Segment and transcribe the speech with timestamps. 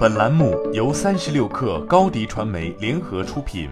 [0.00, 3.68] 本栏目由三十六氪高低传媒联合出品。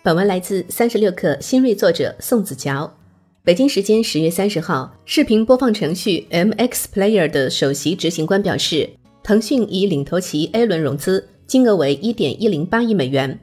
[0.00, 2.88] 本文来自三十六氪新锐作者宋子乔。
[3.42, 8.88] 北京时间十月三十号，视频播放程序 MX Player 的首席执行官表示，
[9.24, 13.40] 腾讯已领投其 A 轮融资，金额为一点一零八亿美元。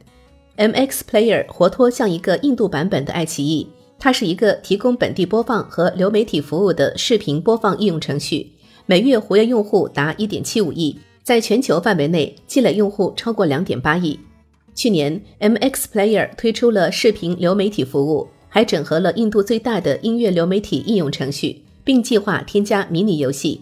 [0.55, 3.67] MX Player 活脱像一个印度版本的爱奇艺。
[4.01, 8.49] 它是一个提供本地播放和流媒体服务的视频播放应用程序，
[8.89, 14.19] 每月活跃用户达1.75亿，在全球范围内积累用户超过2.8亿。
[14.73, 23.61] 去年，MX Player 推出了视频流媒体服务，还整合了印度最大的音乐流媒体应用程序，并计划添加迷你游戏。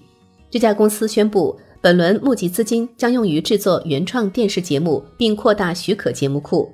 [0.50, 6.72] 这家公司宣布，本轮募集资金将用于制作原创电视节目，并扩大许可节目库。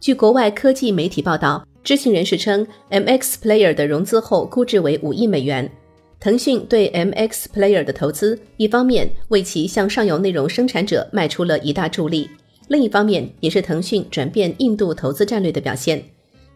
[0.00, 1.62] 据国外科技媒体报道。
[1.82, 5.70] 知情人士称，MX Player 的融资后估值为五亿美元。
[6.20, 12.28] 腾讯对 MX Player 的投资，一方面为其向上游内容生产者迈出了一大助力，
[12.68, 16.04] 另一方面也是腾讯转变印度投资战略的表现。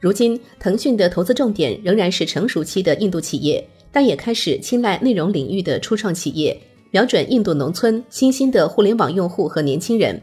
[0.00, 6.54] 如今，腾讯的投资重点仍然是成熟期的印度企业，但也开始青睐内容领域的初创企业，
[6.90, 10.20] 瞄准印度农村新兴的互联网用户和年轻人。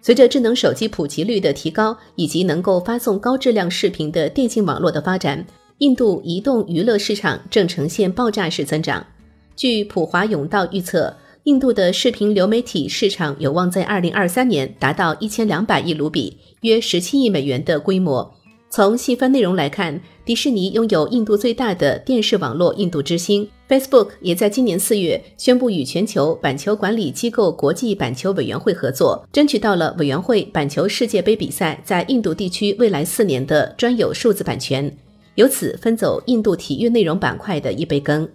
[0.00, 5.44] 随着智能手机普及率的提高，以及能够发送高质量视频的电信网络的发展，
[5.78, 9.06] 印度移动娱乐市场正呈现爆炸式增长。
[9.54, 18.28] 据普华永道预测，印度的视频流媒体市场有望在二零二三年达到一千两百亿卢比，约十七亿美元的规模。
[18.70, 23.48] 从细分内容来看，迪士尼拥有印度最大的电视网络“印度之星”。
[23.68, 34.94] Facebook 也在今年四月宣布与全球板球管理机构国际板球委员会合作，争取到了委员会板球世界杯比赛在印度地区未来四年的专有数字版权，
[35.38, 38.28] 由此分走印度体育内容板块的一杯羹。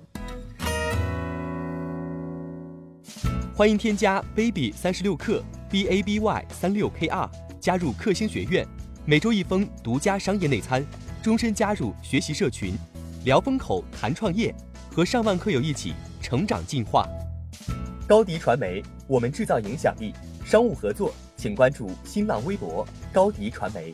[3.54, 8.66] 欢迎添加 baby 三十六克 b a b y 三六 k r 加入克星学院。
[9.04, 10.81] 每周一封独家商业内参，
[11.22, 12.74] 终身加入学习社群，
[13.25, 14.56] 聊风口谈创业，
[14.90, 17.06] 和上万课友一起成长进化。
[18.08, 20.13] 高迪传媒，我们制造影响力。
[20.46, 23.94] 商务合作，请关注新浪微博高迪传媒。